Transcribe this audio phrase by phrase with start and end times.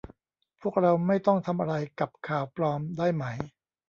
[0.61, 3.23] พวกเราไม่ต้องทำอะไรกับข่าวปลอมได้ไหม